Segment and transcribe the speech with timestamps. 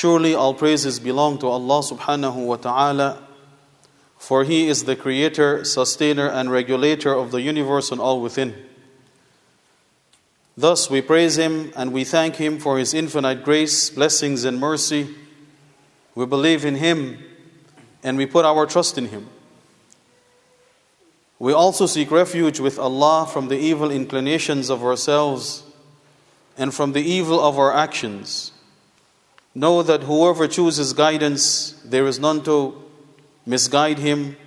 [0.00, 3.22] Surely all praises belong to Allah subhanahu wa ta'ala,
[4.16, 8.54] for He is the creator, sustainer, and regulator of the universe and all within.
[10.56, 15.14] Thus we praise Him and we thank Him for His infinite grace, blessings, and mercy.
[16.14, 17.22] We believe in Him
[18.02, 19.28] and we put our trust in Him.
[21.38, 25.62] We also seek refuge with Allah from the evil inclinations of ourselves
[26.56, 28.52] and from the evil of our actions.
[29.60, 32.82] Know that whoever chooses guidance, there is none to
[33.44, 34.38] misguide him,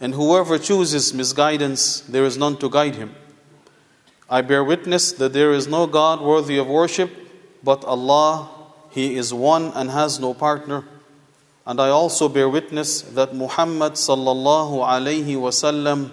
[0.00, 3.14] and whoever chooses misguidance, there is none to guide him.
[4.30, 7.10] I bear witness that there is no God worthy of worship
[7.62, 8.48] but Allah.
[8.88, 10.86] He is one and has no partner.
[11.66, 16.10] And I also bear witness that Muhammad sallallahu alaihi wasallam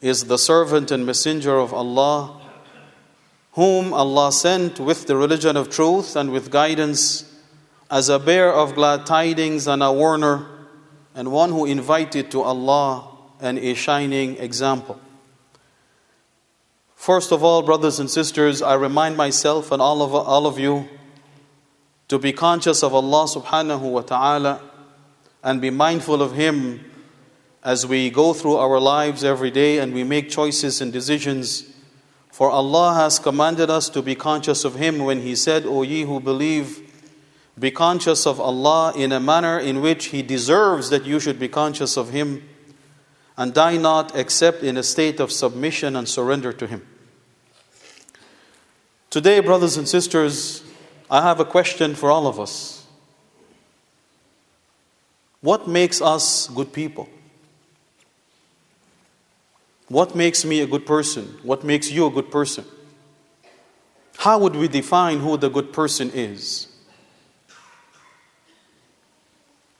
[0.00, 2.40] is the servant and messenger of Allah,
[3.52, 7.26] whom Allah sent with the religion of truth and with guidance
[7.90, 10.46] as a bearer of glad tidings and a warner,
[11.14, 13.08] and one who invited to Allah
[13.40, 15.00] and a shining example.
[16.94, 20.88] First of all, brothers and sisters, I remind myself and all of, all of you
[22.08, 24.60] to be conscious of Allah subhanahu wa ta'ala
[25.42, 26.84] and be mindful of Him
[27.64, 31.72] as we go through our lives every day and we make choices and decisions.
[32.30, 36.02] For Allah has commanded us to be conscious of Him when He said, O ye
[36.02, 36.89] who believe,
[37.58, 41.48] be conscious of Allah in a manner in which He deserves that you should be
[41.48, 42.48] conscious of Him,
[43.36, 46.86] and die not except in a state of submission and surrender to Him.
[49.10, 50.62] Today, brothers and sisters,
[51.10, 52.86] I have a question for all of us.
[55.40, 57.08] What makes us good people?
[59.88, 61.38] What makes me a good person?
[61.42, 62.64] What makes you a good person?
[64.18, 66.68] How would we define who the good person is?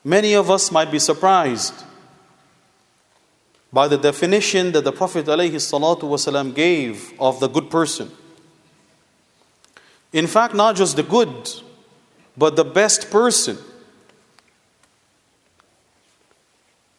[0.04, 1.74] Many of us might be surprised
[3.72, 8.10] by the definition that the Prophet ﷺ gave of the good person.
[10.12, 11.50] In fact, not just the good,
[12.36, 13.58] but the best person.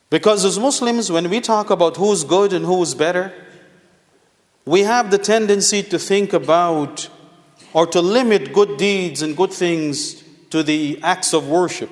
[0.10, 3.34] Because as Muslims, when we talk about who's good and who's better,
[4.66, 7.10] we have the tendency to think about
[7.74, 11.90] or to limit good deeds and good things to the acts of worship.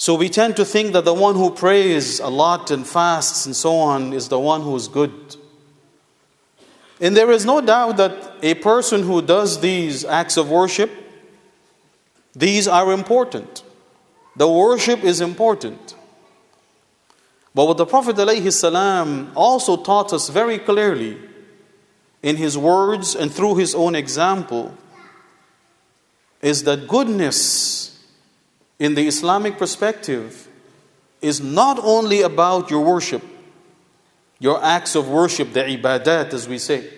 [0.00, 3.54] So we tend to think that the one who prays a lot and fasts and
[3.54, 5.36] so on is the one who is good.
[7.02, 10.90] And there is no doubt that a person who does these acts of worship,
[12.32, 13.62] these are important.
[14.36, 15.94] The worship is important.
[17.54, 21.18] But what the Prophet ﷺ also taught us very clearly
[22.22, 24.74] in his words and through his own example
[26.40, 27.89] is that goodness
[28.80, 30.48] in the Islamic perspective
[31.20, 33.22] is not only about your worship,
[34.40, 36.88] your acts of worship, the ibadat, as we say.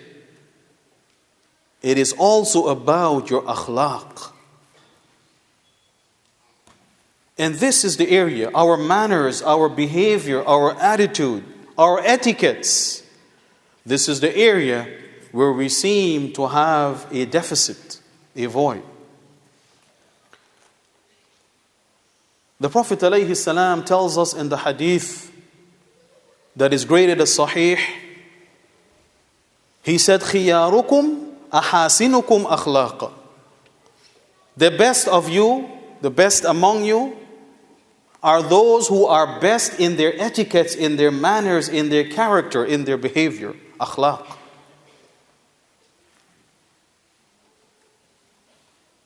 [1.83, 4.31] It is also about your akhlaq.
[7.37, 11.43] And this is the area our manners, our behavior, our attitude,
[11.77, 13.03] our etiquettes.
[13.85, 14.87] This is the area
[15.33, 18.01] where we seem to have a deficit,
[18.37, 18.85] a void.
[22.63, 25.33] The Prophet ﷺ tells us in the hadith
[26.55, 27.77] that is graded as sahih,
[29.83, 33.13] he said, Khiyarukum ahasinukum akhlaqa.
[34.57, 35.69] The best of you,
[36.03, 37.17] the best among you,
[38.23, 42.85] are those who are best in their etiquettes, in their manners, in their character, in
[42.85, 43.57] their behavior.
[43.81, 44.25] Akhlaq.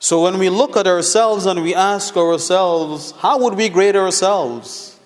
[0.06, 4.96] So when we look at ourselves and we ask ourselves, how would we grade ourselves?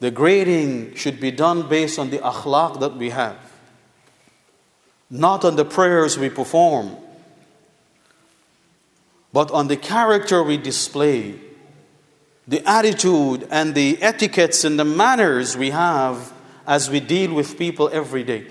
[0.00, 3.36] The grading should be done based on the akhlaq that we have,
[5.10, 6.96] not on the prayers we perform,
[9.34, 11.38] but on the character we display,
[12.48, 16.32] the attitude and the etiquettes and the manners we have
[16.66, 18.46] as we deal with people every day.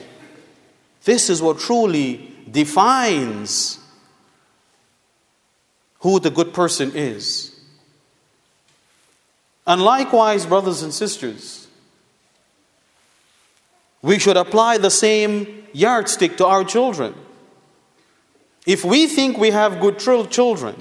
[1.05, 3.80] This is what truly defines
[6.01, 7.55] who the good person is.
[9.65, 11.67] And likewise, brothers and sisters,
[14.01, 17.13] we should apply the same yardstick to our children.
[18.65, 20.75] If we think we have good children,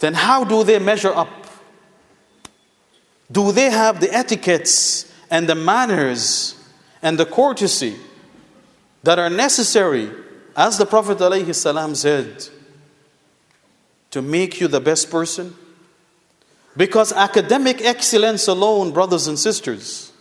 [0.00, 1.28] then how do they measure up?
[3.30, 6.56] Do they have the etiquettes and the manners
[7.00, 7.96] and the courtesy
[9.04, 10.10] that are necessary,
[10.56, 12.48] as the Prophet ﷺ said,
[14.10, 15.56] to make you the best person?
[16.76, 20.12] Because academic excellence alone, brothers and sisters,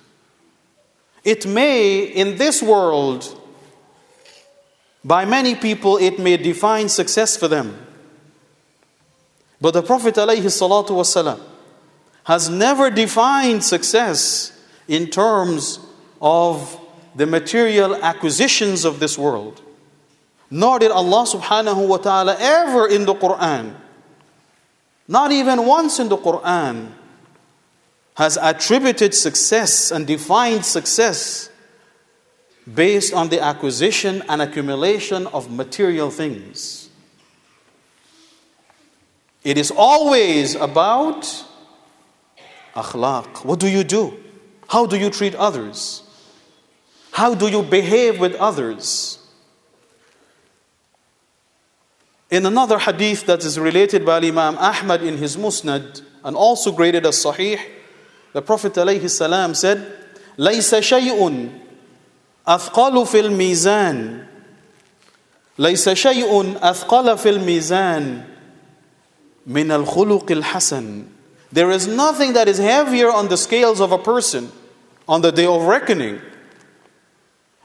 [1.24, 3.38] it may, in this world,
[5.04, 7.88] by many people, it may define success for them.
[9.60, 11.40] But the Prophet ﷺ
[12.24, 14.58] has never defined success
[14.88, 15.80] in terms
[16.22, 16.80] of
[17.16, 19.62] the material acquisitions of this world.
[20.52, 23.74] Nor did Allah subhanahu wa ta'ala ever in the Quran,
[25.08, 26.92] not even once in the Quran,
[28.16, 31.50] has attributed success and defined success
[32.72, 36.90] based on the acquisition and accumulation of material things.
[39.44, 41.46] It is always about
[42.76, 43.46] akhlaq.
[43.46, 44.20] What do you do?
[44.68, 46.04] How do you treat others?
[47.12, 49.21] How do you behave with others?
[52.31, 57.07] In another hadith that is related by Imam Ahmad in his Musnad and also graded
[57.07, 57.61] as Sahih,
[58.33, 59.93] the Prophet ﷺ said,
[60.39, 61.51] ليس شيء
[62.47, 64.27] أثقل في الميزان
[65.59, 68.25] ليس شيء أثقل في الميزان
[69.47, 71.05] من الخلق الحسن
[71.53, 74.51] There is nothing that is heavier on the scales of a person
[75.09, 76.21] on the day of reckoning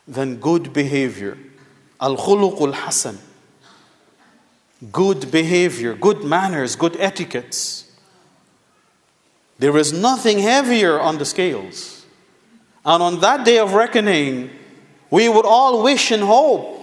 [0.07, 1.37] than good behavior.
[1.99, 3.17] Al khuluqul hasan.
[4.92, 7.90] Good behavior, good manners, good etiquettes.
[9.58, 12.04] There is nothing heavier on the scales.
[12.84, 14.50] And on that day of reckoning,
[15.10, 16.74] we would all wish and hope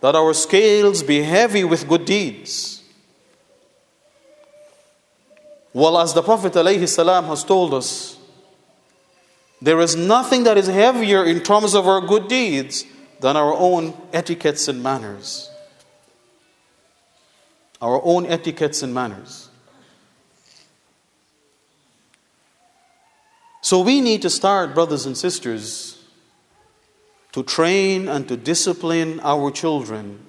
[0.00, 2.82] that our scales be heavy with good deeds.
[5.72, 8.18] Well, as the Prophet ﷺ has told us,
[9.62, 12.84] there is nothing that is heavier in terms of our good deeds
[13.20, 15.49] than our own etiquettes and manners.
[17.80, 19.48] Our own etiquettes and manners.
[23.62, 26.02] So we need to start, brothers and sisters,
[27.32, 30.26] to train and to discipline our children.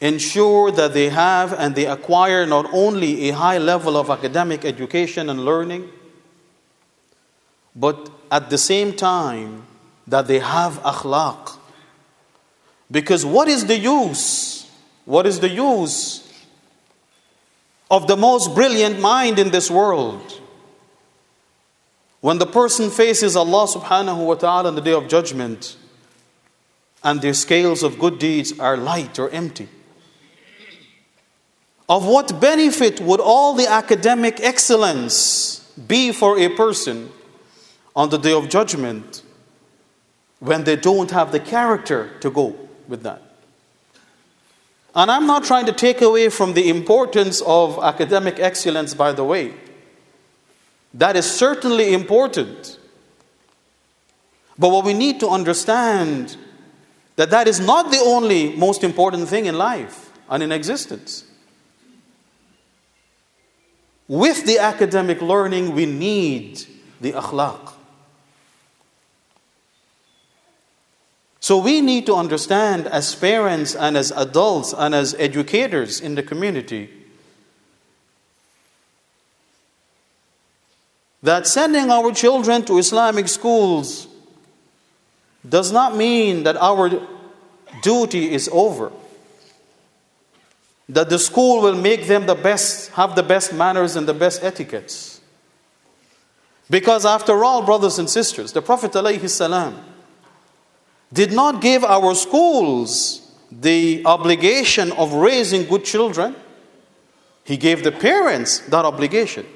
[0.00, 5.30] Ensure that they have and they acquire not only a high level of academic education
[5.30, 5.88] and learning,
[7.74, 9.62] but at the same time
[10.06, 11.56] that they have akhlaq.
[12.90, 14.68] Because what is the use?
[15.04, 16.23] What is the use
[17.90, 20.40] of the most brilliant mind in this world?
[22.20, 25.76] When the person faces Allah subhanahu wa ta'ala on the day of judgment
[27.04, 29.68] and their scales of good deeds are light or empty.
[31.86, 37.10] Of what benefit would all the academic excellence be for a person
[37.94, 39.22] on the day of judgment
[40.40, 42.56] when they don't have the character to go
[42.88, 43.22] with that.
[44.94, 49.24] And I'm not trying to take away from the importance of academic excellence, by the
[49.24, 49.54] way.
[50.92, 52.78] That is certainly important.
[54.56, 56.36] But what we need to understand
[57.16, 61.24] that that is not the only most important thing in life and in existence.
[64.06, 66.62] With the academic learning, we need
[67.00, 67.73] the akhlaq.
[71.44, 76.22] So we need to understand as parents and as adults and as educators in the
[76.22, 76.88] community
[81.22, 84.08] that sending our children to Islamic schools
[85.46, 86.90] does not mean that our
[87.82, 88.90] duty is over.
[90.88, 94.42] That the school will make them the best, have the best manners and the best
[94.42, 95.20] etiquettes.
[96.70, 99.92] Because after all, brothers and sisters, the Prophet ﷺ
[101.14, 106.34] did not give our schools the obligation of raising good children.
[107.44, 109.46] He gave the parents that obligation.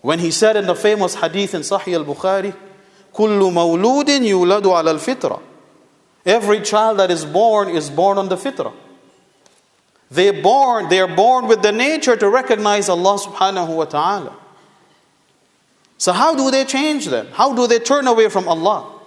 [0.00, 2.56] When he said in the famous hadith in Sahih al Bukhari,
[3.12, 5.42] Kullu mawludin yuladu ala al-fitra.
[6.24, 8.72] Every child that is born is born on the fitrah.
[10.10, 14.36] They born, they are born with the nature to recognize Allah subhanahu wa ta'ala.
[15.98, 17.26] So how do they change them?
[17.32, 18.97] How do they turn away from Allah?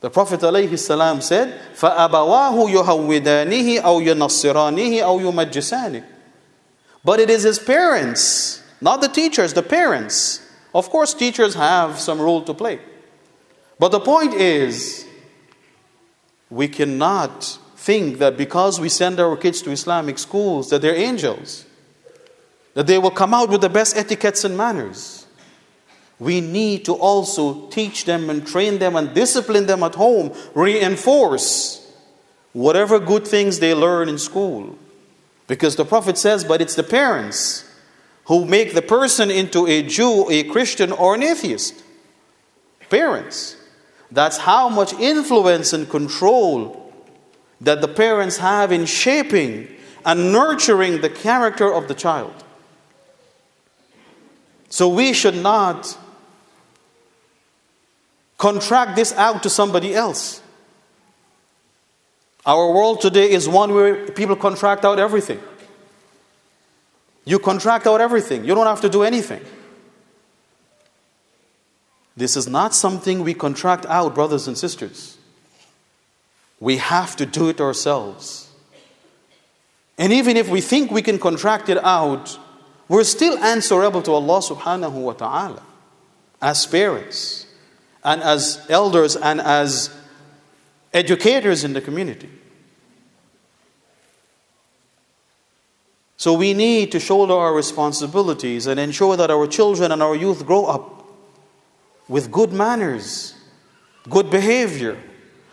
[0.00, 6.04] The Prophet ﷺ said, فَأَبَوَاهُ يُهَوِّدَانِهِ أَوْ يُنَصِّرَانِهِ أَوْ يُمَجِّسَانِهِ
[7.04, 10.44] But it is his parents, not the teachers, the parents.
[10.74, 12.80] Of course, teachers have some role to play.
[13.78, 15.06] But the point is,
[16.50, 21.64] we cannot think that because we send our kids to Islamic schools that they're angels,
[22.74, 25.25] that they will come out with the best etiquettes and manners.
[26.19, 31.83] we need to also teach them and train them and discipline them at home, reinforce
[32.53, 34.75] whatever good things they learn in school.
[35.45, 37.63] Because the Prophet says, but it's the parents
[38.25, 41.83] who make the person into a Jew, a Christian, or an atheist.
[42.89, 43.55] Parents.
[44.11, 46.93] That's how much influence and control
[47.61, 49.67] that the parents have in shaping
[50.05, 52.33] and nurturing the character of the child.
[54.69, 55.97] So we should not
[58.37, 60.41] contract this out to somebody else.
[62.45, 65.41] Our world today is one where people contract out everything.
[67.25, 69.43] You contract out everything, you don't have to do anything.
[72.15, 75.17] This is not something we contract out, brothers and sisters.
[76.59, 78.49] We have to do it ourselves.
[79.97, 82.39] And even if we think we can contract it out,
[82.87, 85.61] we're still answerable to Allah subhanahu wa ta'ala
[86.41, 87.46] as parents
[88.03, 89.95] and as elders and as
[90.93, 92.29] educators in the community.
[96.17, 100.45] So we need to shoulder our responsibilities and ensure that our children and our youth
[100.45, 101.05] grow up
[102.07, 103.35] with good manners,
[104.09, 104.97] good behavior,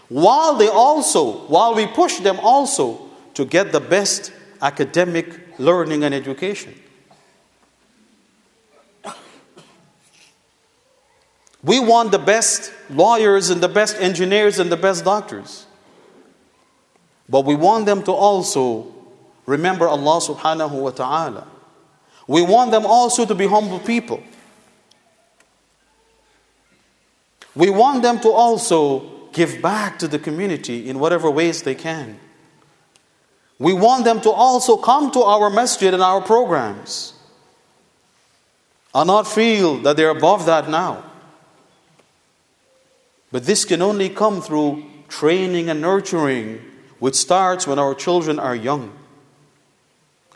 [0.08, 4.32] while they also, while we push them also to get the best
[4.62, 6.74] academic learning and education.
[11.64, 15.66] We want the best lawyers and the best engineers and the best doctors.
[17.26, 18.94] But we want them to also
[19.46, 21.46] remember Allah subhanahu wa ta'ala.
[22.28, 24.22] We want them also to be humble people.
[27.54, 32.20] We want them to also give back to the community in whatever ways they can.
[33.58, 37.14] We want them to also come to our masjid and our programs
[38.94, 41.04] and not feel that they're above that now.
[43.34, 46.60] But this can only come through training and nurturing,
[47.00, 48.96] which starts when our children are young.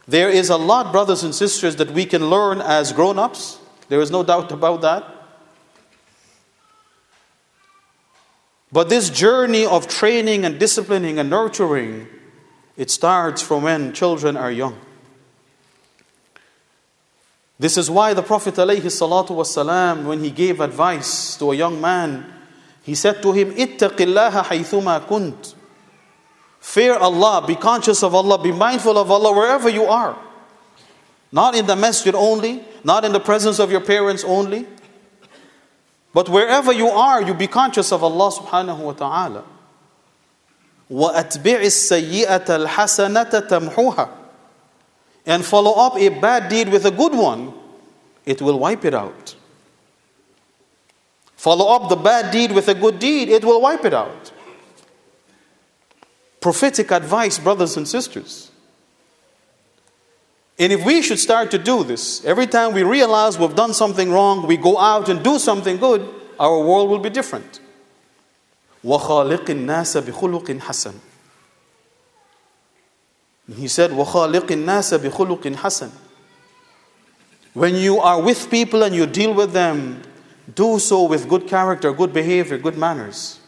[0.09, 3.61] There is a lot, brothers and sisters, that we can learn as grown ups.
[3.89, 5.05] There is no doubt about that.
[8.73, 12.09] But this journey of training and disciplining and nurturing,
[12.77, 14.77] it starts from when children are young.
[17.61, 22.35] This is why the Prophet ﷺ, when he gave advice to a young man,
[22.88, 25.54] he said to him, اتق الله حيثما كنت.
[26.60, 30.18] Fear Allah, be conscious of Allah, be mindful of Allah wherever you are.
[31.32, 34.68] Not in the masjid only, not in the presence of your parents only,
[36.14, 39.44] but wherever you are, you be conscious of Allah subhanahu wa ta'ala.
[40.92, 44.10] وَأَتْبِعِ السَّيِّئَةَ الْحَسَنَةَ تَمْحُوهَا
[45.26, 47.54] And follow up a bad deed with a good one,
[48.26, 49.36] it will wipe it out.
[51.38, 54.32] Follow up the bad deed with a good deed, it will wipe it out.
[56.40, 58.52] Prophetic advice, brothers and sisters.
[60.60, 64.12] And if we should start to do this, every time we realize we've done something
[64.12, 66.08] wrong, we go out and do something good,
[66.40, 67.60] our world will be different.
[68.84, 70.94] وَخَالِقِ النَّاسَ بِخُلُقٍ حَسَنٍ
[73.56, 75.92] He said, وَخَالِقِ النَّاسَ بِخُلُقٍ حَسَنٍ
[77.54, 80.02] When you are with people and you deal with them,
[80.54, 83.40] do so with good character, good behavior, good manners,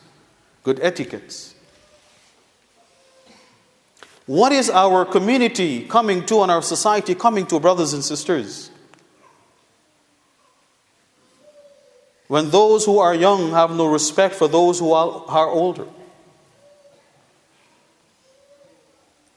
[0.64, 1.56] good etiquettes.
[4.26, 8.72] What is our community coming to and our society coming to, brothers and sisters?
[12.28, 15.86] When those who are young have no respect for those who are older.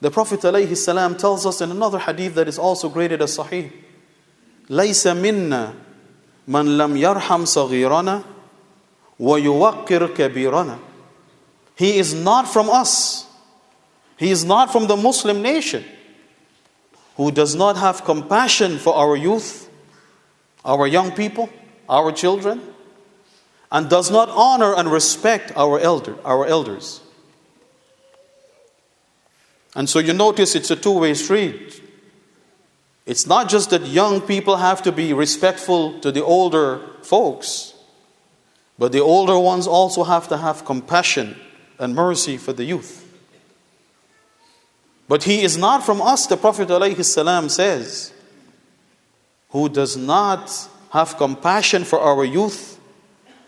[0.00, 3.72] The Prophet ﷺ tells us in another hadith that is also graded as sahih
[4.70, 5.74] ليس منا
[6.48, 8.22] من لم يرحم صغيرنا
[9.20, 10.78] ويوقر كبيرنا
[11.76, 13.28] He is not from us
[14.18, 15.84] he is not from the Muslim nation
[17.16, 19.70] who does not have compassion for our youth,
[20.64, 21.48] our young people,
[21.88, 22.60] our children,
[23.70, 27.00] and does not honor and respect our elder, our elders.
[29.76, 31.80] And so you notice it's a two-way street.
[33.05, 37.73] It's not just that young people have to be respectful to the older folks,
[38.79, 41.35] but the older ones also have to have compassion
[41.79, 43.01] and mercy for the youth.
[45.07, 48.13] But he is not from us, the Prophet ﷺ says,
[49.49, 52.79] who does not have compassion for our youth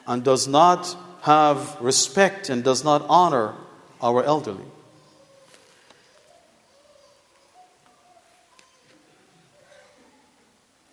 [0.05, 3.55] and does not have respect and does not honor
[4.01, 4.65] our elderly.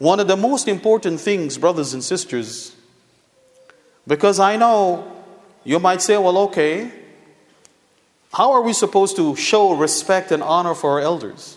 [0.02, 2.74] One of the most important things, brothers and sisters,
[4.04, 5.06] Because I know
[5.62, 6.90] you might say, well, okay,
[8.32, 11.56] how are we supposed to show respect and honor for our elders?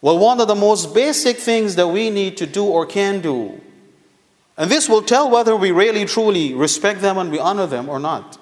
[0.00, 3.60] Well, one of the most basic things that we need to do or can do,
[4.56, 8.00] and this will tell whether we really truly respect them and we honor them or
[8.00, 8.36] not,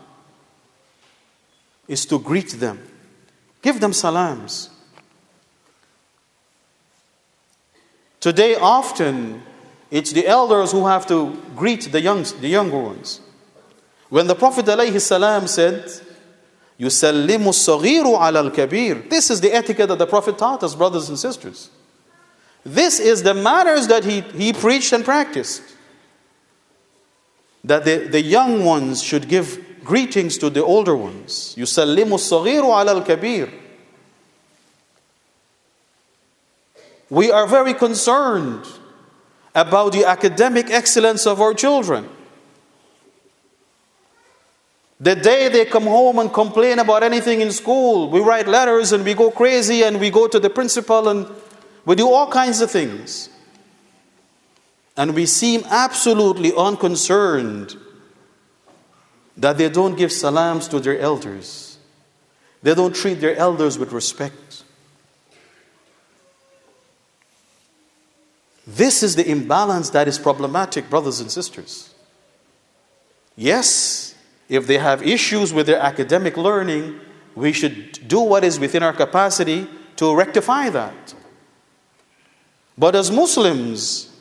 [1.86, 2.80] is to greet them.
[3.60, 4.70] Give them salams.
[8.25, 9.41] Today, often,
[9.89, 13.19] it's the elders who have to greet the, young, the younger ones.
[14.09, 15.85] When the Prophet ﷺ said,
[16.79, 21.17] يُسَلِّمُ الصَّغِيرُ عَلَى الْكَبِيرِ This is the etiquette that the Prophet taught us, brothers and
[21.17, 21.69] sisters.
[22.63, 25.63] This is the manners that he, he preached and practiced.
[27.63, 31.55] That the, the young ones should give greetings to the older ones.
[31.57, 33.51] يُسَلِّمُ الصَّغِيرُ عَلَى الْكَبِيرِ
[37.08, 38.66] We are very concerned
[39.54, 42.08] about the academic excellence of our children.
[44.98, 49.04] The day they come home and complain about anything in school, we write letters and
[49.04, 51.28] we go crazy and we go to the principal and
[51.84, 53.28] we do all kinds of things.
[54.96, 57.76] And we seem absolutely unconcerned
[59.36, 61.78] that they don't give salams to their elders.
[62.62, 64.64] They don't treat their elders with respect.
[68.76, 71.95] This is the imbalance that is problematic, brothers and sisters.
[73.35, 74.14] Yes,
[74.50, 77.00] if they have issues with their academic learning,
[77.35, 79.66] we should do what is within our capacity
[79.97, 81.14] to rectify that.
[82.76, 84.14] But as Muslims,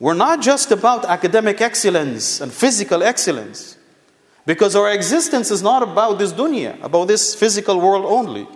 [0.00, 3.76] we're not just about academic excellence and physical excellence,
[4.46, 8.48] because our existence is not about this dunya, about this physical world only.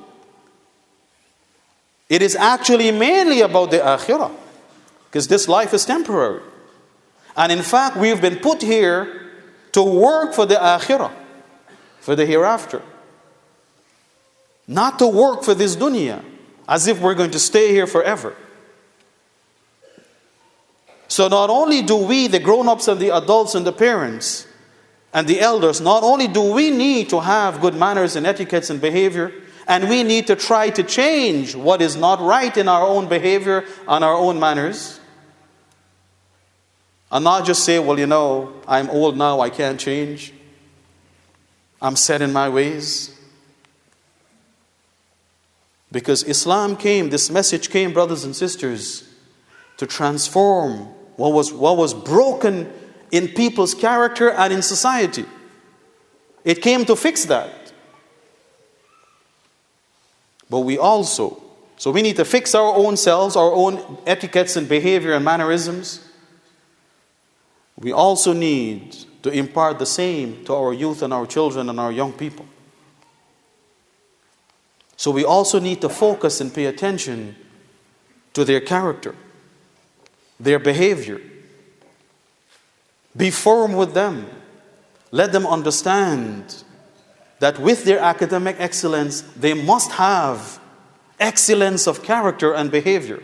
[2.09, 4.42] It is actually mainly about the akhirah
[5.13, 6.41] because this life is temporary.
[7.37, 9.31] And in fact, we've been put here
[9.73, 11.13] to work for the akhirah,
[12.01, 12.81] for the hereafter.
[14.67, 16.25] Not to work for this dunya,
[16.67, 18.35] as if we're going to stay here forever.
[21.09, 24.47] So, not only do we, the grown ups and the adults and the parents
[25.13, 28.81] and the elders, not only do we need to have good manners and etiquettes and
[28.81, 29.31] behavior,
[29.69, 33.67] and we need to try to change what is not right in our own behavior
[33.87, 35.01] and our own manners,
[37.13, 40.33] and not just say, well, you know, I'm old now, I can't change.
[41.81, 43.15] I'm set in my ways.
[45.93, 49.07] Because Islam came, this message came, brothers and sisters,
[49.77, 52.73] to transform what was, what was broken
[53.11, 55.27] in people's character and in society.
[56.45, 57.75] It came to fix that.
[60.49, 61.43] But we also,
[61.77, 66.09] so we need to fix our own selves, our own etiquettes and behavior and mannerisms.
[67.83, 68.93] We also need
[69.23, 72.47] to impart the same to our youth and our children and our young people.
[74.97, 77.35] So we also need to focus and pay attention
[78.35, 79.17] to their character,
[80.39, 81.21] their behavior.
[83.17, 84.27] Be firm with them.
[85.11, 86.63] Let them understand
[87.41, 90.61] that with their academic excellence, they must have
[91.19, 93.21] excellence of character and behavior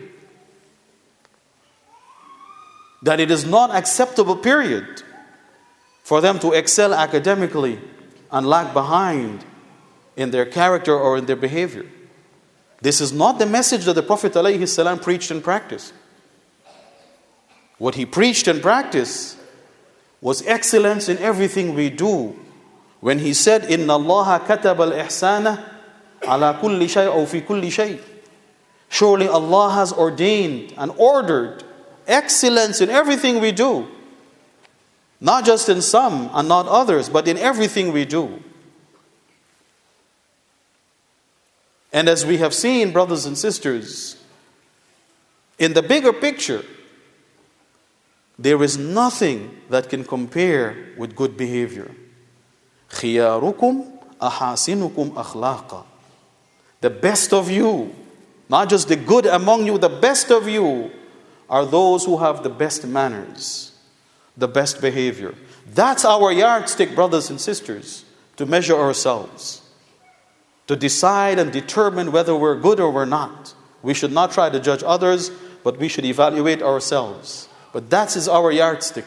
[3.03, 5.03] that it is not acceptable, period,
[6.03, 7.79] for them to excel academically
[8.31, 9.45] and lag behind
[10.15, 11.85] in their character or in their behavior.
[12.81, 15.93] This is not the message that the Prophet ﷺ preached and practiced.
[17.77, 19.37] What he preached and practiced
[20.21, 22.37] was excellence in everything we do.
[22.99, 25.63] When he said, Inna Allah katab al ihsana
[26.23, 27.99] ala kulli shay fi kulli shay.
[28.89, 31.63] Surely Allah has ordained and ordered
[32.08, 33.88] excellence in everything we do.
[35.20, 38.42] Not just in some and not others, but in everything we do.
[41.92, 44.16] And as we have seen, brothers and sisters,
[45.58, 46.64] in the bigger picture,
[48.38, 51.90] there is nothing that can compare with good behavior.
[52.90, 55.84] خِيَارُكُمْ أَحَاسِنُكُمْ أَخْلَاقًا
[56.80, 57.94] The best of you,
[58.48, 60.90] not just the good among you, the best of you
[61.49, 63.71] are those who have the best manners,
[64.37, 65.33] the best behavior.
[65.73, 68.05] That's our yardstick, brothers and sisters,
[68.37, 69.61] to measure ourselves,
[70.67, 73.53] to decide and determine whether we're good or we're not.
[73.81, 75.31] We should not try to judge others,
[75.63, 77.49] but we should evaluate ourselves.
[77.73, 79.05] But that is our yardstick.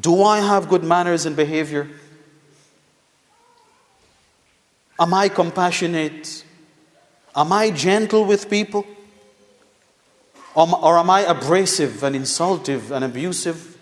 [0.00, 1.88] Do I have good manners and behavior?
[4.98, 6.44] Am I compassionate?
[7.34, 8.86] Am I gentle with people?
[10.55, 13.77] Or am I abrasive and insultive and abusive?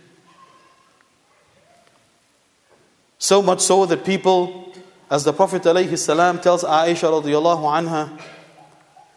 [3.18, 4.74] So much so that people,
[5.10, 8.22] as the Prophet ﷺ tells Aisha radiallahu anha,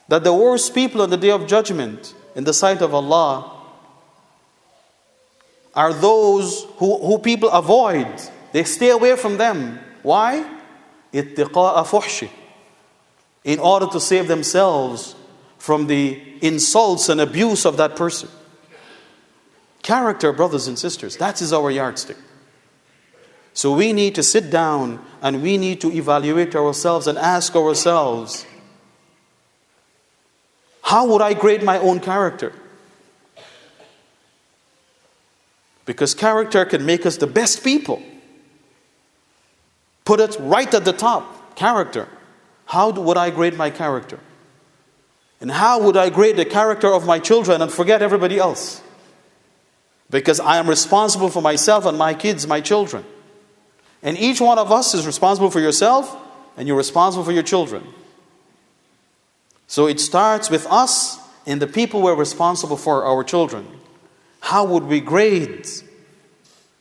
[0.06, 3.58] that the worst people on the day of judgment in the sight of Allah
[5.74, 8.06] are those who, who people avoid.
[8.52, 9.78] They stay away from them.
[10.02, 10.58] Why?
[11.14, 12.28] اتقاء فحش
[13.44, 15.14] in order to save themselves
[15.63, 18.27] from the insults and abuse of that person.
[19.81, 22.17] Character, brothers and sisters, that is our yardstick.
[23.53, 28.45] So we need to sit down and we need to evaluate ourselves and ask ourselves
[30.81, 32.51] how would I grade my own character?
[35.85, 38.03] Because character can make us the best people.
[40.03, 42.09] Put it right at the top character.
[42.65, 44.19] How would I grade my character?
[45.43, 48.81] And how would I grade the character of my children and forget everybody else?
[50.09, 53.03] Because I am responsible for myself and my kids, my children.
[54.01, 56.15] And each one of us is responsible for yourself
[56.55, 57.85] and you're responsible for your children.
[59.67, 63.67] So it starts with us and the people we're responsible for, our children.
[64.39, 65.67] How would we grade?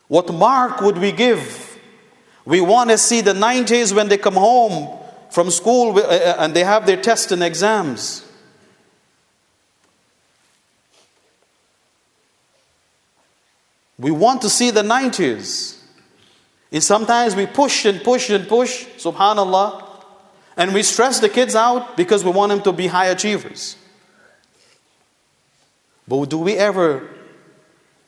[0.07, 1.81] What mark would we give?
[2.44, 5.01] We want to see the 90s when they come home
[5.33, 8.29] from school uh, uh, and they have their tests and exams.
[14.02, 15.78] We want to see the 90s.
[16.72, 20.04] And sometimes we push and push and push, subhanAllah,
[20.56, 23.76] and we stress the kids out because we want them to be high achievers.
[26.08, 27.08] But do we ever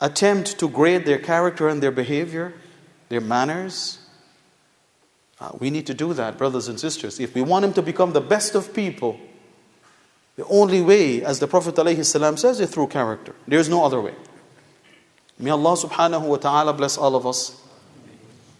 [0.01, 2.53] attempt to grade their character and their behavior,
[3.07, 3.99] their manners?
[5.39, 7.21] Uh, we need to do that, brothers and sisters.
[7.21, 9.17] If we want them to become the best of people,
[10.35, 13.33] the only way, as the Prophet ﷺ says, is through character.
[13.47, 14.13] There is no other way.
[15.37, 17.61] May Allah subhanahu wa ta'ala bless all of us.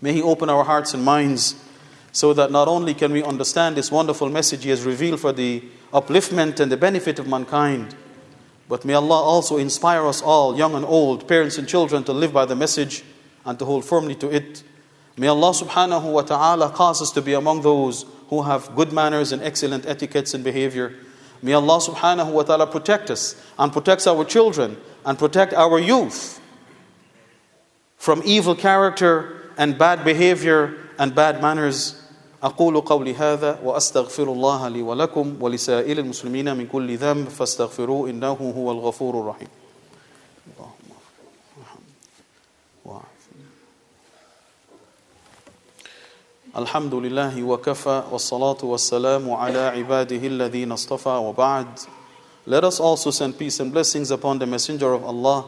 [0.02, 1.56] May He open our hearts and minds
[2.12, 5.64] so that not only can we understand this wonderful message He has revealed for the
[5.94, 7.96] upliftment and the benefit of mankind,
[8.68, 12.34] but may Allah also inspire us all, young and old, parents and children, to live
[12.34, 13.04] by the message
[13.46, 14.64] and to hold firmly to it.
[15.16, 19.32] May Allah subhanahu wa ta'ala cause us to be among those who have good manners
[19.32, 20.94] and excellent etiquettes and behavior.
[21.42, 26.42] May Allah subhanahu wa ta'ala protect us and protect our children and protect our youth
[28.05, 31.97] from evil character and bad behavior and bad manners.
[32.43, 38.73] أقول قولي هذا وأستغفر الله لي ولكم ولسائر المسلمين من كل ذنب فاستغفروه إنه هو
[38.73, 39.49] الغفور الرحيم
[46.57, 51.67] الحمد لله وكفى والصلاة والسلام على عباده الذين اصطفى وبعد
[52.47, 55.45] Let us also send peace and blessings upon the messenger of Allah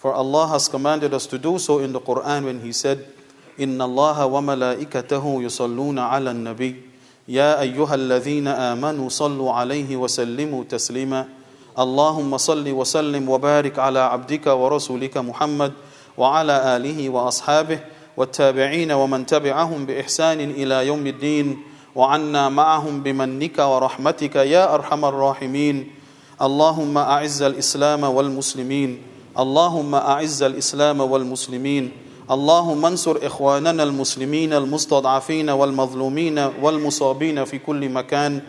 [0.00, 3.04] for Allah has commanded us to do so in the Quran when he said
[3.60, 6.76] إن الله وملائكته يصلون على النبي
[7.28, 11.28] يا أيها الذين آمنوا صلوا عليه وسلموا تسليما
[11.78, 15.72] اللهم صل وسلم وبارك على عبدك ورسولك محمد
[16.18, 17.78] وعلى آله وأصحابه
[18.16, 21.46] والتابعين ومن تبعهم باحسان إلى يوم الدين
[21.94, 25.90] وعنا معهم بمنك ورحمتك يا ارحم الراحمين
[26.42, 31.91] اللهم اعز الاسلام والمسلمين اللهم اعز الاسلام والمسلمين
[32.31, 38.41] اللهم انصر اخواننا المسلمين المستضعفين والمظلومين والمصابين في كل مكان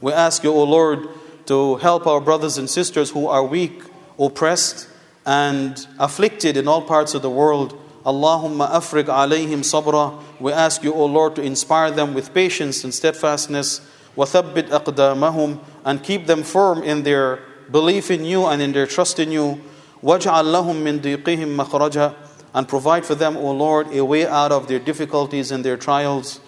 [0.00, 1.08] We ask you, O Lord,
[1.46, 3.82] to help our brothers and sisters who are weak,
[4.18, 4.88] oppressed,
[5.24, 7.78] and afflicted in all parts of the world.
[8.04, 10.18] Allahumma afrig alayhim sabra.
[10.40, 13.80] We ask you, O Lord, to inspire them with patience and steadfastness.
[14.16, 17.38] وَثَبِّتْ أَقْدَامَهُمْ And keep them firm in their
[17.70, 19.60] belief in you and in their trust in you.
[20.02, 22.14] وَاجْعَلْ لَهُم مِّن ضِيقِهِمْ مَخْرَجًا
[22.54, 26.40] And provide for them, O Lord, a way out of their difficulties and their trials.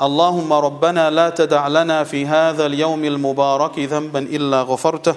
[0.00, 5.16] اللهم ربنا لا تدع لنا في هذا اليوم المبارك ذنبا إلا غفرته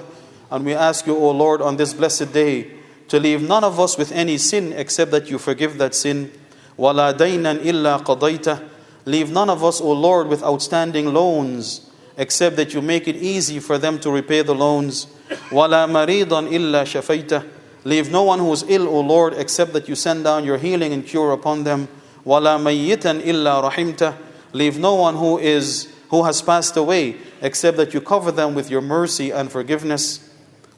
[0.50, 2.70] And we ask you, O Lord, on this blessed day,
[3.08, 6.30] to leave none of us with any sin except that you forgive that sin.
[6.78, 8.68] وَلَا دَيْنًا إِلَّا قَضَيْتَهُ
[9.04, 13.58] Leave none of us, O Lord, with outstanding loans except that you make it easy
[13.60, 15.06] for them to repay the loans.
[15.50, 17.51] وَلَا مَرِيضًا إِلَّا شَفَيْتَهُ
[17.84, 20.92] Leave no one who is ill, O Lord, except that you send down your healing
[20.92, 21.88] and cure upon them.
[22.26, 24.16] وَلَا مَيِّتًا إِلَّا رَحِمْتَهُ
[24.52, 28.70] Leave no one who is who has passed away except that you cover them with
[28.70, 30.28] your mercy and forgiveness.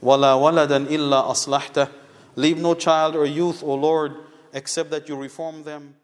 [0.02, 1.90] وَلَا وَلَدًا إِلَّا أَصْلَحْتَهُ
[2.36, 4.14] Leave no child or youth, O Lord,
[4.52, 5.94] except that you reform them.